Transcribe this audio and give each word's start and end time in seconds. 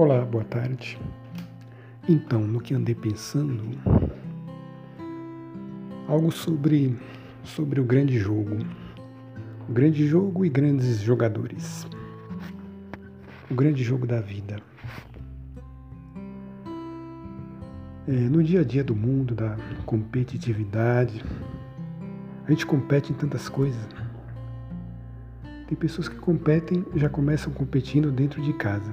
Olá, 0.00 0.24
boa 0.24 0.44
tarde. 0.44 0.96
Então, 2.08 2.46
no 2.46 2.60
que 2.60 2.72
andei 2.72 2.94
pensando, 2.94 3.64
algo 6.06 6.30
sobre, 6.30 6.96
sobre 7.42 7.80
o 7.80 7.84
grande 7.84 8.16
jogo. 8.16 8.58
O 9.68 9.72
grande 9.72 10.06
jogo 10.06 10.44
e 10.44 10.48
grandes 10.48 11.00
jogadores. 11.00 11.84
O 13.50 13.54
grande 13.56 13.82
jogo 13.82 14.06
da 14.06 14.20
vida. 14.20 14.62
É, 18.06 18.12
no 18.12 18.40
dia 18.40 18.60
a 18.60 18.64
dia 18.64 18.84
do 18.84 18.94
mundo, 18.94 19.34
da 19.34 19.56
competitividade, 19.84 21.24
a 22.46 22.50
gente 22.52 22.64
compete 22.64 23.10
em 23.10 23.16
tantas 23.16 23.48
coisas. 23.48 23.84
Tem 25.66 25.76
pessoas 25.76 26.08
que 26.08 26.16
competem, 26.18 26.84
já 26.94 27.08
começam 27.08 27.52
competindo 27.52 28.12
dentro 28.12 28.40
de 28.40 28.52
casa. 28.52 28.92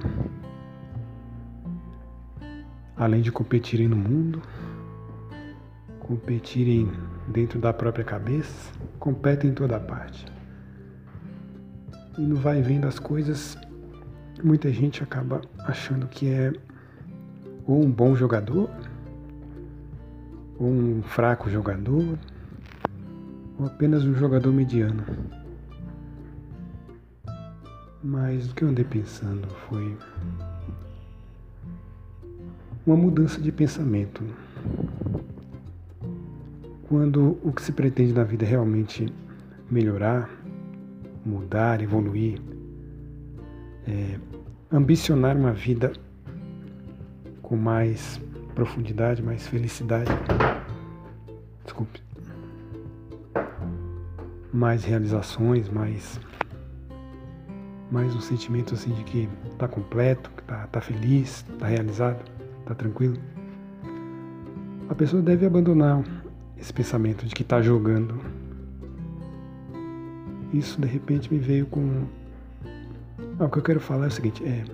Além 2.96 3.20
de 3.20 3.30
competirem 3.30 3.88
no 3.88 3.96
mundo, 3.96 4.40
competirem 6.00 6.90
dentro 7.28 7.58
da 7.58 7.72
própria 7.72 8.04
cabeça, 8.04 8.72
competem 8.98 9.50
em 9.50 9.54
toda 9.54 9.78
parte. 9.78 10.24
E 12.16 12.22
no 12.22 12.36
vai 12.36 12.62
vendo 12.62 12.86
as 12.86 12.98
coisas, 12.98 13.58
muita 14.42 14.72
gente 14.72 15.02
acaba 15.02 15.42
achando 15.66 16.06
que 16.06 16.28
é 16.28 16.52
ou 17.66 17.84
um 17.84 17.90
bom 17.90 18.14
jogador, 18.14 18.70
ou 20.58 20.68
um 20.68 21.02
fraco 21.02 21.50
jogador, 21.50 22.18
ou 23.58 23.66
apenas 23.66 24.04
um 24.04 24.14
jogador 24.14 24.52
mediano. 24.52 25.04
Mas 28.02 28.50
o 28.50 28.54
que 28.54 28.62
eu 28.62 28.68
andei 28.68 28.84
pensando 28.84 29.48
foi 29.68 29.98
uma 32.86 32.96
mudança 32.96 33.40
de 33.40 33.50
pensamento. 33.50 34.22
Quando 36.88 37.36
o 37.42 37.52
que 37.52 37.60
se 37.60 37.72
pretende 37.72 38.12
na 38.12 38.22
vida 38.22 38.44
é 38.44 38.48
realmente 38.48 39.12
melhorar, 39.68 40.30
mudar, 41.24 41.82
evoluir, 41.82 42.40
é, 43.88 44.18
ambicionar 44.70 45.36
uma 45.36 45.52
vida 45.52 45.92
com 47.42 47.56
mais 47.56 48.20
profundidade, 48.54 49.20
mais 49.20 49.48
felicidade, 49.48 50.10
desculpe, 51.64 52.00
mais 54.52 54.84
realizações, 54.84 55.68
mais 55.68 56.20
mais 57.90 58.14
um 58.16 58.20
sentimento 58.20 58.74
assim 58.74 58.92
de 58.94 59.04
que 59.04 59.28
está 59.52 59.68
completo, 59.68 60.28
que 60.30 60.42
está 60.42 60.66
tá 60.66 60.80
feliz, 60.80 61.44
está 61.52 61.66
realizado, 61.66 62.35
está 62.66 62.74
tranquilo. 62.74 63.16
A 64.88 64.94
pessoa 64.94 65.22
deve 65.22 65.46
abandonar 65.46 66.02
esse 66.58 66.72
pensamento 66.72 67.24
de 67.24 67.34
que 67.34 67.42
está 67.42 67.62
jogando. 67.62 68.20
Isso 70.52 70.80
de 70.80 70.86
repente 70.86 71.32
me 71.32 71.38
veio 71.38 71.66
com. 71.66 72.06
Ah, 73.38 73.44
o 73.44 73.50
que 73.50 73.58
eu 73.58 73.62
quero 73.62 73.80
falar 73.80 74.06
é 74.06 74.08
o 74.08 74.10
seguinte: 74.10 74.44
é. 74.44 74.64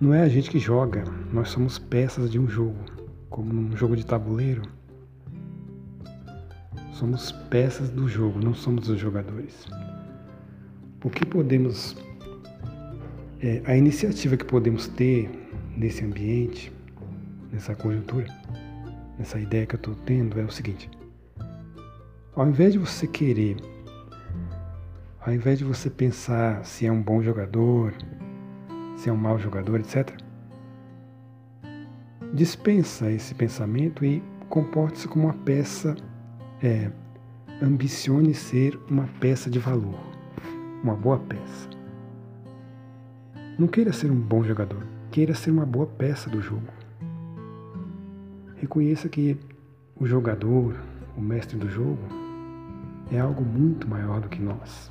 Não 0.00 0.14
é 0.14 0.22
a 0.22 0.28
gente 0.28 0.50
que 0.50 0.58
joga, 0.58 1.04
nós 1.32 1.48
somos 1.48 1.78
peças 1.78 2.30
de 2.30 2.38
um 2.38 2.48
jogo, 2.48 2.78
como 3.30 3.52
num 3.52 3.76
jogo 3.76 3.96
de 3.96 4.04
tabuleiro. 4.04 4.62
Somos 6.92 7.32
peças 7.32 7.90
do 7.90 8.08
jogo, 8.08 8.38
não 8.38 8.54
somos 8.54 8.88
os 8.88 8.98
jogadores 8.98 9.66
o 11.04 11.10
que 11.10 11.24
podemos, 11.26 11.94
é, 13.40 13.60
a 13.66 13.76
iniciativa 13.76 14.36
que 14.38 14.44
podemos 14.44 14.88
ter 14.88 15.30
nesse 15.76 16.04
ambiente, 16.04 16.72
nessa 17.52 17.74
conjuntura, 17.74 18.26
nessa 19.18 19.38
ideia 19.38 19.66
que 19.66 19.74
eu 19.74 19.78
estou 19.78 19.94
tendo 19.94 20.40
é 20.40 20.44
o 20.44 20.50
seguinte: 20.50 20.90
ao 22.34 22.46
invés 22.48 22.72
de 22.72 22.78
você 22.78 23.06
querer, 23.06 23.56
ao 25.20 25.32
invés 25.32 25.58
de 25.58 25.64
você 25.64 25.90
pensar 25.90 26.64
se 26.64 26.86
é 26.86 26.92
um 26.92 27.02
bom 27.02 27.22
jogador, 27.22 27.94
se 28.96 29.08
é 29.08 29.12
um 29.12 29.16
mau 29.16 29.38
jogador, 29.38 29.80
etc., 29.80 30.16
dispensa 32.32 33.10
esse 33.10 33.34
pensamento 33.34 34.04
e 34.04 34.22
comporte-se 34.48 35.08
como 35.08 35.24
uma 35.24 35.34
peça, 35.34 35.94
é, 36.62 36.90
ambicione 37.62 38.34
ser 38.34 38.78
uma 38.88 39.08
peça 39.20 39.50
de 39.50 39.58
valor 39.58 40.14
uma 40.84 40.94
boa 40.94 41.18
peça. 41.18 41.68
Não 43.58 43.66
queira 43.66 43.90
ser 43.90 44.10
um 44.10 44.20
bom 44.20 44.44
jogador, 44.44 44.86
queira 45.14 45.32
ser 45.32 45.52
uma 45.52 45.64
boa 45.64 45.86
peça 45.86 46.28
do 46.28 46.42
jogo. 46.42 46.66
Reconheça 48.56 49.08
que 49.08 49.38
o 49.94 50.08
jogador, 50.08 50.74
o 51.16 51.20
mestre 51.20 51.56
do 51.56 51.70
jogo, 51.70 52.00
é 53.12 53.20
algo 53.20 53.44
muito 53.44 53.86
maior 53.86 54.20
do 54.20 54.28
que 54.28 54.42
nós. 54.42 54.90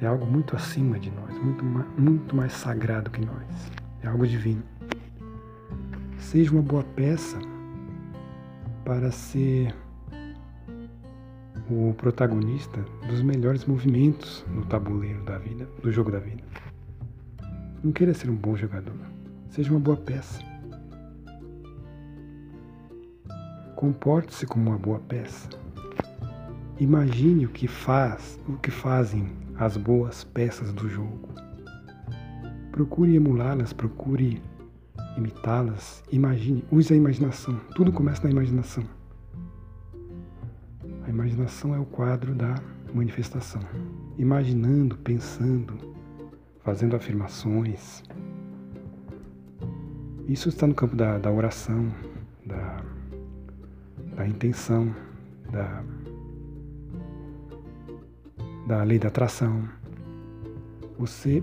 É 0.00 0.06
algo 0.06 0.24
muito 0.24 0.56
acima 0.56 0.98
de 0.98 1.10
nós, 1.10 1.36
muito, 1.44 1.62
muito 2.00 2.34
mais 2.34 2.54
sagrado 2.54 3.10
que 3.10 3.20
nós. 3.20 3.70
É 4.02 4.06
algo 4.06 4.26
divino. 4.26 4.62
Seja 6.16 6.50
uma 6.50 6.62
boa 6.62 6.84
peça 6.96 7.38
para 8.82 9.10
ser 9.10 9.74
o 11.70 11.92
protagonista 11.98 12.82
dos 13.10 13.20
melhores 13.20 13.66
movimentos 13.66 14.42
no 14.48 14.64
tabuleiro 14.64 15.22
da 15.24 15.36
vida, 15.36 15.68
do 15.82 15.92
jogo 15.92 16.10
da 16.10 16.18
vida. 16.18 16.42
Não 17.82 17.92
queira 17.92 18.12
ser 18.12 18.28
um 18.28 18.34
bom 18.34 18.56
jogador, 18.56 18.98
seja 19.50 19.70
uma 19.70 19.78
boa 19.78 19.96
peça. 19.96 20.40
Comporte-se 23.76 24.44
como 24.46 24.70
uma 24.70 24.78
boa 24.78 24.98
peça. 24.98 25.48
Imagine 26.80 27.46
o 27.46 27.48
que 27.48 27.68
faz, 27.68 28.38
o 28.48 28.54
que 28.54 28.70
fazem 28.70 29.32
as 29.56 29.76
boas 29.76 30.24
peças 30.24 30.72
do 30.72 30.88
jogo. 30.88 31.28
Procure 32.72 33.14
emulá-las, 33.14 33.72
procure 33.72 34.42
imitá-las. 35.16 36.02
Imagine, 36.10 36.64
use 36.72 36.92
a 36.92 36.96
imaginação. 36.96 37.56
Tudo 37.76 37.92
começa 37.92 38.24
na 38.24 38.30
imaginação. 38.30 38.84
A 41.04 41.10
imaginação 41.10 41.74
é 41.74 41.78
o 41.78 41.84
quadro 41.84 42.34
da 42.34 42.56
manifestação. 42.92 43.62
Imaginando, 44.16 44.96
pensando, 44.98 45.97
fazendo 46.68 46.94
afirmações. 46.94 48.02
Isso 50.28 50.50
está 50.50 50.66
no 50.66 50.74
campo 50.74 50.94
da, 50.94 51.16
da 51.16 51.32
oração, 51.32 51.90
da, 52.44 52.84
da 54.14 54.28
intenção, 54.28 54.94
da, 55.50 55.82
da 58.66 58.82
lei 58.82 58.98
da 58.98 59.08
atração. 59.08 59.66
Você 60.98 61.42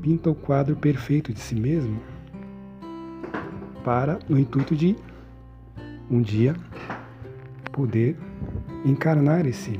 pinta 0.00 0.30
o 0.30 0.34
quadro 0.36 0.76
perfeito 0.76 1.32
de 1.32 1.40
si 1.40 1.56
mesmo 1.56 2.00
para 3.82 4.20
no 4.28 4.38
intuito 4.38 4.76
de 4.76 4.94
um 6.08 6.22
dia 6.22 6.54
poder 7.72 8.16
encarnar 8.84 9.44
esse 9.44 9.76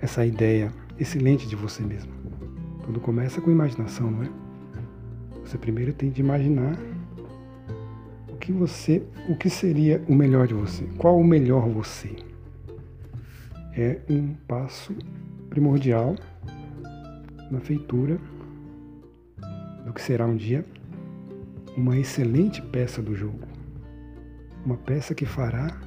essa 0.00 0.24
ideia 0.24 0.72
excelente 0.98 1.46
de 1.46 1.54
você 1.54 1.82
mesmo. 1.82 2.15
Tudo 2.86 3.00
começa 3.00 3.40
com 3.40 3.50
imaginação, 3.50 4.10
não 4.10 4.22
é? 4.22 4.30
Você 5.44 5.58
primeiro 5.58 5.92
tem 5.92 6.10
de 6.10 6.20
imaginar 6.20 6.76
o 8.32 8.36
que 8.36 8.52
você, 8.52 9.02
o 9.28 9.36
que 9.36 9.50
seria 9.50 10.02
o 10.08 10.14
melhor 10.14 10.46
de 10.46 10.54
você. 10.54 10.84
Qual 10.96 11.18
o 11.18 11.24
melhor 11.24 11.68
você? 11.68 12.14
É 13.76 14.00
um 14.08 14.34
passo 14.46 14.94
primordial 15.50 16.16
na 17.50 17.60
feitura 17.60 18.18
do 19.84 19.92
que 19.92 20.00
será 20.00 20.24
um 20.24 20.36
dia 20.36 20.64
uma 21.76 21.98
excelente 21.98 22.62
peça 22.62 23.02
do 23.02 23.14
jogo. 23.14 23.46
Uma 24.64 24.76
peça 24.76 25.14
que 25.14 25.26
fará 25.26 25.78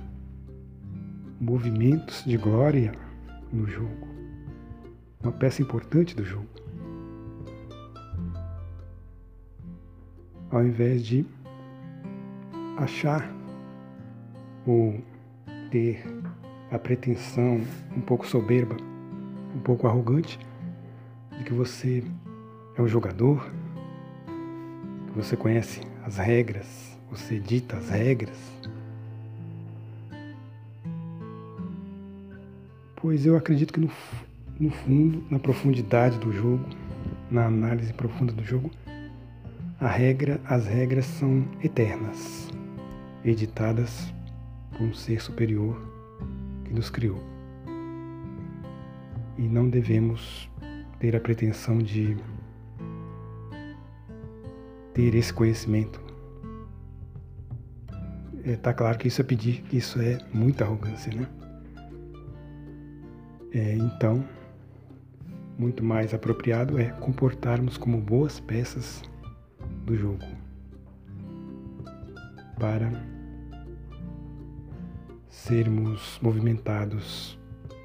movimentos 1.39 2.23
de 2.25 2.37
glória 2.37 2.91
no 3.51 3.65
jogo. 3.65 4.07
Uma 5.23 5.31
peça 5.31 5.61
importante 5.61 6.15
do 6.15 6.23
jogo. 6.23 6.47
Ao 10.51 10.63
invés 10.63 11.05
de 11.05 11.25
achar 12.77 13.31
ou 14.65 14.99
ter 15.71 16.03
a 16.71 16.79
pretensão 16.79 17.61
um 17.95 18.01
pouco 18.01 18.25
soberba, 18.25 18.75
um 19.55 19.59
pouco 19.59 19.87
arrogante, 19.87 20.39
de 21.37 21.43
que 21.43 21.53
você 21.53 22.03
é 22.77 22.81
um 22.81 22.87
jogador, 22.87 23.51
que 25.07 25.15
você 25.15 25.35
conhece 25.35 25.81
as 26.03 26.17
regras, 26.17 26.97
você 27.11 27.39
dita 27.39 27.77
as 27.77 27.89
regras, 27.89 28.59
Pois 33.01 33.25
eu 33.25 33.37
acredito 33.37 33.71
que 33.71 33.79
no, 33.79 33.89
no 34.59 34.69
fundo, 34.71 35.23
na 35.31 35.39
profundidade 35.39 36.17
do 36.19 36.33
jogo, 36.33 36.65
na 37.31 37.45
análise 37.45 37.93
profunda 37.93 38.33
do 38.33 38.43
jogo, 38.43 38.69
a 39.79 39.87
regra, 39.87 40.41
as 40.45 40.67
regras 40.67 41.05
são 41.05 41.47
eternas, 41.63 42.49
editadas 43.23 44.13
por 44.71 44.81
um 44.81 44.93
ser 44.93 45.21
superior 45.21 45.81
que 46.65 46.73
nos 46.73 46.89
criou. 46.89 47.23
E 49.37 49.43
não 49.43 49.69
devemos 49.69 50.49
ter 50.99 51.15
a 51.15 51.19
pretensão 51.19 51.77
de 51.77 52.17
ter 54.93 55.15
esse 55.15 55.33
conhecimento. 55.33 56.01
Está 58.43 58.71
é, 58.71 58.73
claro 58.73 58.97
que 58.97 59.07
isso 59.07 59.21
é 59.21 59.23
pedir, 59.23 59.61
que 59.61 59.77
isso 59.77 60.01
é 60.01 60.17
muita 60.33 60.65
arrogância, 60.65 61.13
né? 61.13 61.25
É, 63.53 63.75
então, 63.75 64.25
muito 65.57 65.83
mais 65.83 66.13
apropriado 66.13 66.77
é 66.77 66.89
comportarmos 66.99 67.77
como 67.77 67.99
boas 67.99 68.41
peças 68.41 69.01
do 69.89 69.97
jogo 69.97 70.25
para 72.59 72.91
sermos 75.27 76.19
movimentados 76.21 77.39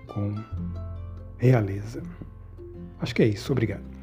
com 0.06 0.34
realeza. 1.38 2.02
Acho 3.00 3.14
que 3.14 3.22
é 3.22 3.26
isso. 3.26 3.52
Obrigado. 3.52 3.93